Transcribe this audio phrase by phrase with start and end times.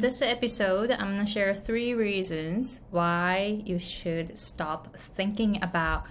[0.00, 6.04] this episode, I'm to share three reasons why you should stop thinking about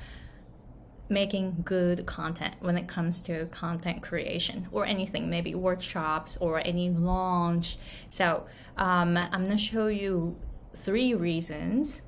[1.09, 6.91] making good content when it comes to content creation or anything, maybe workshops or any
[6.91, 7.77] launch.
[8.09, 8.45] So,
[8.77, 10.37] um, I'm to show you
[10.75, 12.03] three reasons.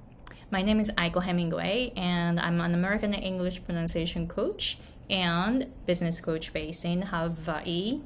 [0.51, 4.77] My name is Aiko Hemingway, and I'm an American English pronunciation coach
[5.09, 8.01] and business coach based in Hawaii.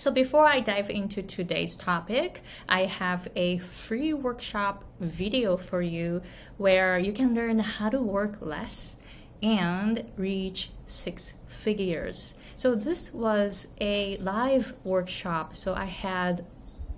[0.00, 6.22] So before I dive into today's topic, I have a free workshop video for you
[6.56, 8.96] where you can learn how to work less
[9.42, 12.36] and reach six figures.
[12.56, 15.54] So this was a live workshop.
[15.54, 16.46] So I had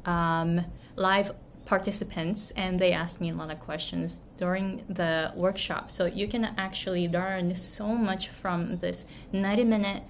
[0.05, 1.33] um, live
[1.65, 5.91] participants and they asked me a lot of questions during the workshop.
[5.91, 10.05] So you can actually learn so much from this 90 minute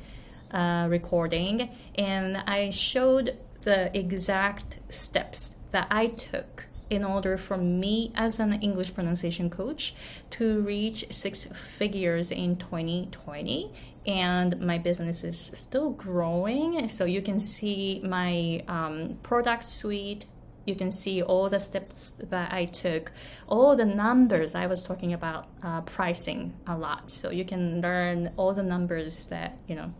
[0.52, 8.12] uh, recording, and I showed the exact steps that I took in order for me
[8.14, 9.94] as an English pronunciation coach
[10.30, 13.72] to reach six figures in 2020
[14.06, 20.26] and my business is still growing so you can see my um, product suite
[20.64, 23.10] you can see all the steps that I took,
[23.48, 24.54] all the numbers.
[24.54, 29.26] I was talking about uh, pricing a lot, so you can learn all the numbers
[29.26, 29.92] that you know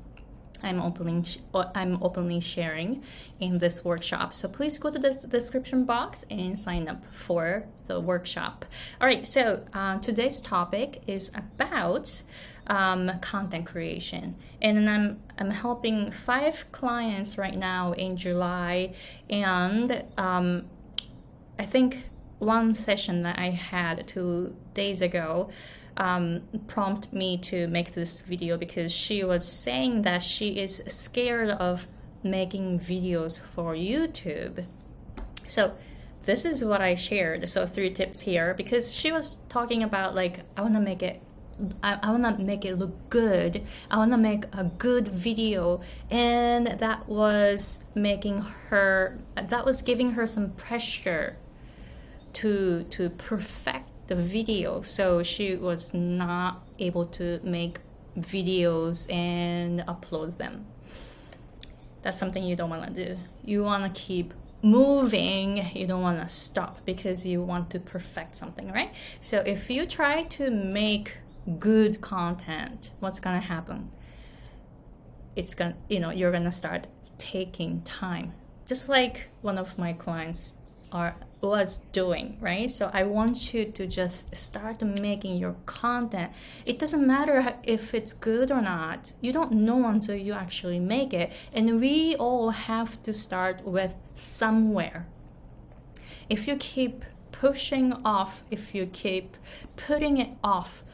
[0.63, 1.25] I'm openly
[1.55, 3.03] I'm openly sharing
[3.41, 4.33] in this workshop.
[4.35, 8.65] So please go to the description box and sign up for the workshop.
[9.01, 12.23] All right, so uh, today's topic is about
[12.67, 18.95] um, content creation, and I'm I'm helping five clients right now in July,
[19.29, 20.67] and um,
[21.59, 22.05] I think
[22.39, 25.51] one session that I had two days ago
[25.97, 31.51] um, prompt me to make this video because she was saying that she is scared
[31.51, 31.87] of
[32.23, 34.65] making videos for YouTube.
[35.47, 35.77] So
[36.25, 37.49] this is what I shared.
[37.49, 41.23] So three tips here because she was talking about like I want to make it
[41.83, 43.65] I, I want to make it look good.
[43.91, 45.81] I want to make a good video.
[46.11, 51.37] And that was making her, that was giving her some pressure
[52.35, 54.83] to, to perfect the video.
[54.83, 57.79] So she was not able to make
[58.19, 60.67] videos and upload them.
[62.03, 63.19] That's something you don't want to do.
[63.45, 68.37] You want to keep moving, you don't want to stop because you want to perfect
[68.37, 68.93] something, right?
[69.21, 71.17] So if you try to make
[71.59, 73.91] good content, what's going to happen?
[75.35, 76.87] It's going to, you know, you're going to start
[77.19, 78.35] taking time.
[78.67, 80.55] Just like one of my clients
[80.93, 82.71] are was doing, right?
[82.71, 86.31] So I want you to just start making your content.
[86.65, 89.13] It doesn't matter if it's good or not.
[89.21, 91.33] You don't know until you actually make it.
[91.53, 95.09] And we all have to start with somewhere.
[96.29, 99.37] If you keep pushing off, if you keep
[99.77, 100.85] putting it off,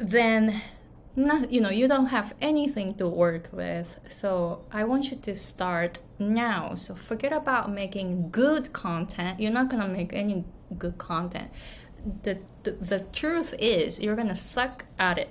[0.00, 0.62] then
[1.18, 5.34] not, you know you don't have anything to work with so i want you to
[5.34, 6.74] start now.
[6.74, 9.40] So forget about making good content.
[9.40, 10.44] You're not going to make any
[10.76, 11.50] good content.
[12.22, 15.30] The, the the truth is you're going to suck at it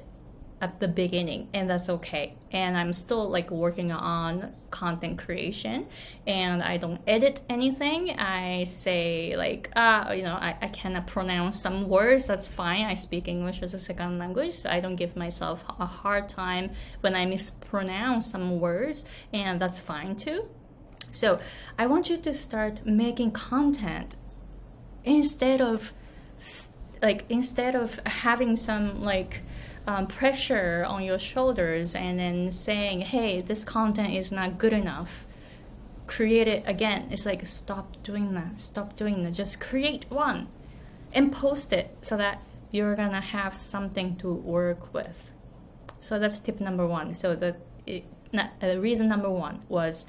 [0.59, 2.35] at the beginning and that's okay.
[2.51, 5.87] And i'm still like working on content creation
[6.25, 8.11] and i don't edit anything.
[8.17, 12.85] I say like uh you know i, I cannot pronounce some words that's fine.
[12.85, 16.71] I speak english as a second language so i don't give myself a hard time
[17.01, 20.49] when i mispronounce some words and that's fine too.
[21.11, 21.39] So
[21.77, 24.15] i want you to start making content
[25.03, 25.93] instead of
[27.01, 29.41] like instead of having some like
[29.87, 35.25] um, pressure on your shoulders and then saying, hey, this content is not good enough,
[36.07, 37.07] create it again.
[37.09, 39.31] It's like, stop doing that, stop doing that.
[39.31, 40.49] Just create one
[41.13, 45.31] and post it so that you're gonna have something to work with.
[46.01, 47.13] So that's tip number one.
[47.13, 47.55] So the
[47.85, 48.03] it,
[48.33, 50.07] not, uh, reason number one was,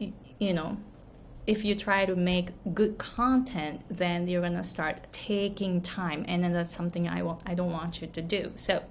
[0.00, 0.78] you, you know,
[1.46, 6.52] if you try to make good content, then you're gonna start taking time, and then
[6.52, 7.42] that's something I want.
[7.46, 8.52] I don't want you to do.
[8.56, 8.82] So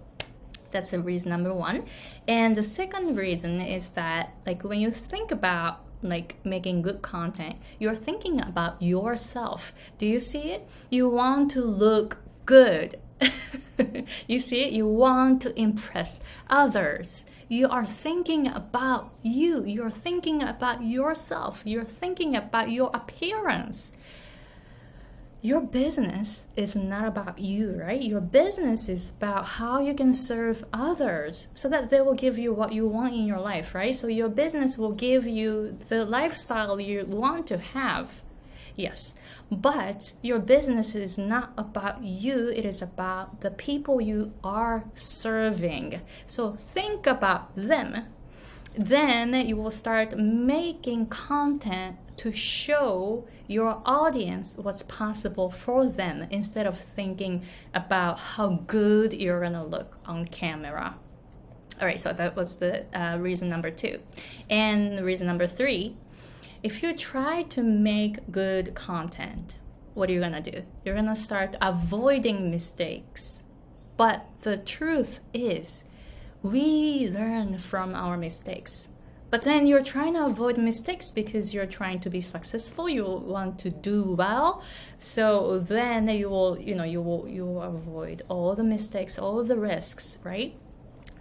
[0.76, 1.86] that's a reason number one.
[2.28, 7.56] And the second reason is that like when you think about like making good content,
[7.80, 9.74] you're thinking about yourself.
[9.98, 10.68] Do you see it?
[10.90, 13.00] You want to look good.
[14.28, 14.74] you see it?
[14.74, 17.26] You want to impress others.
[17.48, 19.64] You are thinking about you.
[19.64, 21.62] You're thinking about yourself.
[21.64, 23.94] You're thinking about your appearance
[25.46, 28.02] your business is not about you, right?
[28.02, 32.52] Your business is about how you can serve others so that they will give you
[32.52, 33.96] what you want in your life, right?
[33.96, 38.24] So your business will give you the lifestyle you want to have.
[38.76, 39.14] Yes.
[39.52, 46.02] But your business is not about you, it is about the people you are serving.
[46.26, 48.08] So think about them.
[48.76, 56.66] Then you will start making content to show your audience what's possible for them instead
[56.66, 60.96] of thinking about how good you're gonna look on camera.
[61.80, 64.00] All right, so that was the uh, reason number two.
[64.50, 65.98] And reason number three
[66.64, 69.56] if you try to make good content,
[69.94, 70.64] what are you gonna do?
[70.84, 73.44] You're gonna start avoiding mistakes.
[73.98, 75.86] But the truth is,
[76.42, 78.90] we learn from our mistakes.
[79.32, 82.88] But then you're trying to avoid mistakes because you're trying to be successful.
[82.88, 84.64] You want to do well.
[85.00, 89.44] So then you will, you know, you will you will avoid all the mistakes, all
[89.44, 90.56] the risks, right?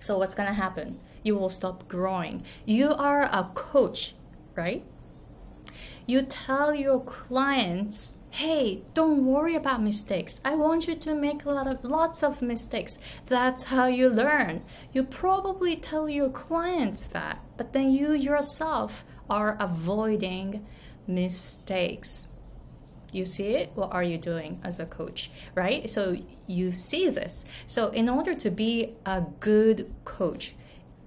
[0.01, 1.01] So what's gonna happen?
[1.23, 2.45] You will stop growing.
[2.67, 4.15] You are a coach,
[4.55, 4.85] right?
[6.07, 10.41] You tell your clients, hey, don't worry about mistakes.
[10.45, 12.99] I want you to make a lot of lots of mistakes.
[13.27, 14.63] That's how you learn.
[14.93, 20.67] You probably tell your clients that, but then you yourself are avoiding
[21.07, 22.29] mistakes.
[23.13, 23.71] You see it?
[23.75, 25.31] What are you doing as a coach?
[25.55, 25.89] Right?
[25.89, 26.17] So
[26.47, 27.45] you see this.
[27.67, 30.55] So, in order to be a good coach,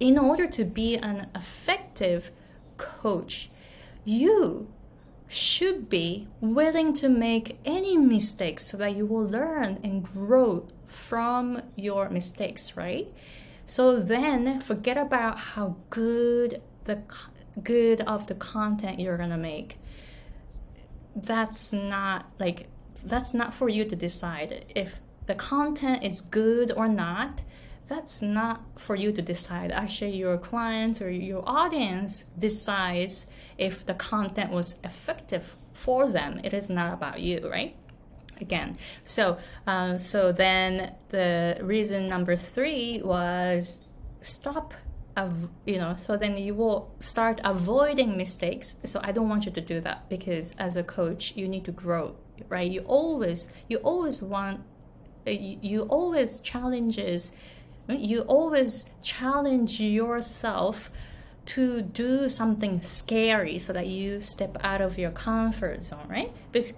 [0.00, 2.30] in order to be an effective
[2.78, 3.50] coach,
[4.08, 4.66] you
[5.28, 11.60] should be willing to make any mistakes so that you will learn and grow from
[11.76, 13.12] your mistakes, right?
[13.66, 17.02] So then forget about how good the
[17.62, 19.78] good of the content you're going to make.
[21.14, 22.68] That's not like
[23.04, 27.42] that's not for you to decide if the content is good or not.
[27.88, 29.70] That's not for you to decide.
[29.70, 33.26] Actually, your clients or your audience decides
[33.58, 36.40] if the content was effective for them.
[36.42, 37.76] It is not about you, right?
[38.40, 43.80] Again, so uh, so then the reason number three was
[44.20, 44.74] stop
[45.64, 49.60] you know so then you will start avoiding mistakes so i don't want you to
[49.60, 52.14] do that because as a coach you need to grow
[52.48, 54.60] right you always you always want
[55.26, 57.32] uh, you always challenges
[57.88, 60.90] you always challenge yourself
[61.48, 66.30] to do something scary so that you step out of your comfort zone, right?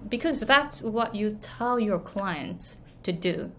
[0.08, 3.50] Because that's what you tell your clients to do,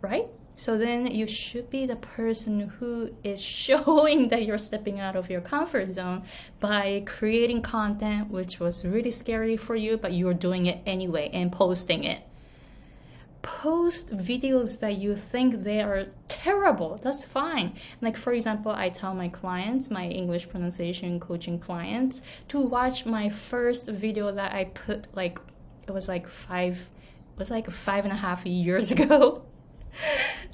[0.00, 0.26] right?
[0.56, 5.30] So then you should be the person who is showing that you're stepping out of
[5.30, 6.24] your comfort zone
[6.58, 11.52] by creating content which was really scary for you, but you're doing it anyway and
[11.52, 12.27] posting it
[13.48, 17.72] post videos that you think they are terrible that's fine.
[18.02, 23.30] Like for example i tell my clients my english pronunciation coaching clients to watch my
[23.30, 25.38] first video that i put like
[25.86, 26.76] it was like five
[27.32, 29.42] it was like five and a half years ago.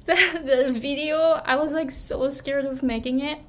[0.07, 0.15] The,
[0.51, 1.17] the video
[1.53, 3.39] i was like so scared of making it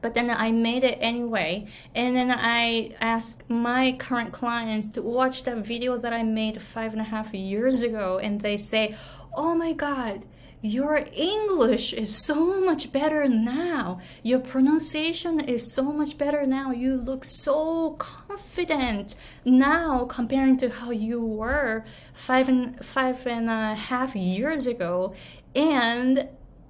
[0.00, 1.66] but then I made it anyway.
[1.94, 6.92] And then I asked my current clients to watch that video that I made five
[6.92, 8.96] and a half years ago, and they say,
[9.36, 10.24] Oh my god,
[10.62, 14.00] your English is so much better now.
[14.22, 16.70] Your pronunciation is so much better now.
[16.70, 19.14] You look so confident
[19.44, 25.14] now comparing to how you were five and five and a half years ago.
[25.54, 26.28] And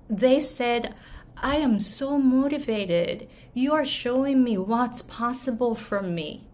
[0.08, 0.94] they said,
[1.42, 3.28] I am so motivated.
[3.54, 6.46] You are showing me what's possible for me.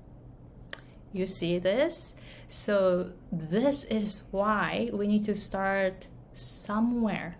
[1.12, 2.14] You see this?
[2.48, 7.36] So, this is why we need to start somewhere.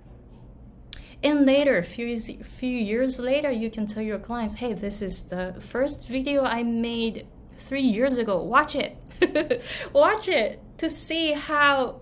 [1.22, 5.54] And later, few, few years later, you can tell your clients, hey, this is the
[5.60, 7.26] first video I made
[7.58, 8.42] three years ago.
[8.42, 8.96] Watch it.
[9.92, 12.00] Watch it to see how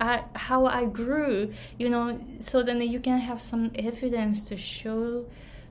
[0.00, 5.26] I, how I grew, you know, so then you can have some evidence to show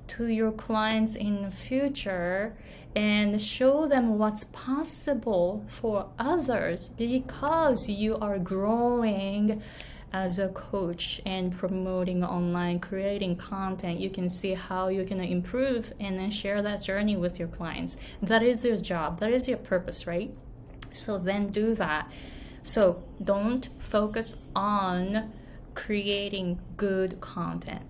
[0.10, 2.56] to your clients in the future
[2.96, 9.62] and show them what's possible for others because you are growing
[10.12, 14.00] as a coach and promoting online creating content.
[14.00, 17.98] You can see how you can improve and then share that journey with your clients.
[18.22, 19.20] That is your job.
[19.20, 20.32] That is your purpose right?
[20.92, 22.12] So then do that
[22.64, 25.32] so don't focus on
[25.76, 27.84] creating good content.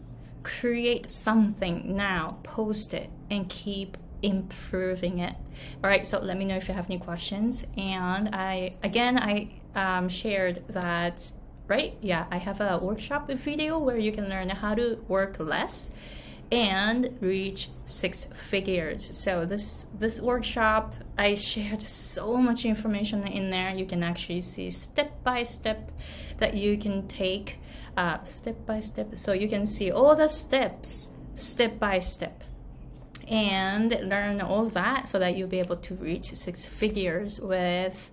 [0.44, 5.36] Create something now, post it, and keep improving it.
[5.84, 7.65] All right, so let me know if you have any questions.
[7.77, 11.32] And I, again, I um, shared that,
[11.68, 11.96] right?
[12.01, 15.92] Yeah, I have a workshop video where you can learn how to work less
[16.53, 19.03] and reach six figures.
[19.17, 23.75] So this this workshop I shared so much information in there.
[23.75, 25.91] You can actually see step by step
[26.38, 27.57] that you can take
[27.98, 29.15] uh, step by step.
[29.15, 32.43] So you can see all the steps step by step
[33.27, 38.12] and learn all that so that you'll be able to reach six figures with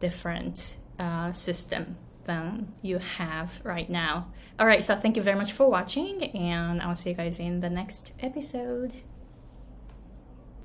[0.00, 4.26] different uh, system than you have right now.
[4.58, 7.60] All right, so thank you very much for watching, and I'll see you guys in
[7.60, 8.92] the next episode.